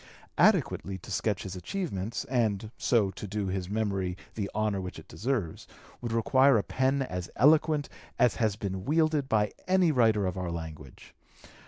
Adequately 0.39 0.97
to 0.97 1.11
sketch 1.11 1.43
his 1.43 1.55
achievements, 1.55 2.25
and 2.25 2.71
so 2.75 3.11
to 3.11 3.27
do 3.27 3.49
his 3.49 3.69
memory 3.69 4.17
the 4.33 4.49
honor 4.55 4.81
which 4.81 4.97
it 4.97 5.07
deserves, 5.07 5.67
would 6.01 6.11
require 6.11 6.57
a 6.57 6.63
pen 6.63 7.03
as 7.03 7.29
eloquent 7.35 7.87
as 8.17 8.37
has 8.37 8.55
been 8.55 8.83
wielded 8.83 9.29
by 9.29 9.51
any 9.67 9.91
writer 9.91 10.25
of 10.25 10.39
our 10.39 10.49
language. 10.49 11.13